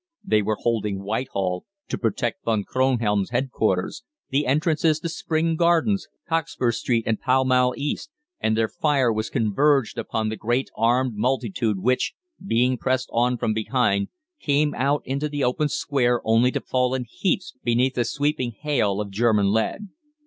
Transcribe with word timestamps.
They 0.23 0.41
were 0.41 0.57
holding 0.59 1.03
Whitehall 1.03 1.63
to 1.89 1.97
protect 1.99 2.43
Von 2.43 2.63
Kronhelm's 2.63 3.29
headquarters 3.29 4.01
the 4.31 4.47
entrances 4.47 4.99
to 4.99 5.09
Spring 5.09 5.55
Gardens, 5.55 6.07
Cockspur 6.27 6.71
Street, 6.71 7.03
and 7.05 7.21
Pall 7.21 7.45
Mall 7.45 7.75
East, 7.77 8.09
and 8.39 8.57
their 8.57 8.67
fire 8.67 9.13
was 9.13 9.29
converged 9.29 9.99
upon 9.99 10.29
the 10.29 10.35
great 10.35 10.71
armed 10.75 11.15
multitude 11.17 11.77
which, 11.77 12.15
being 12.43 12.79
pressed 12.79 13.11
on 13.13 13.37
from 13.37 13.53
behind, 13.53 14.07
came 14.39 14.73
out 14.73 15.03
into 15.05 15.29
the 15.29 15.43
open 15.43 15.69
square 15.69 16.19
only 16.23 16.49
to 16.49 16.61
fall 16.61 16.95
in 16.95 17.05
heaps 17.07 17.53
beneath 17.63 17.93
the 17.93 18.03
sweeping 18.03 18.53
hail 18.59 19.01
of 19.01 19.11
German 19.11 19.51
lead. 19.51 19.89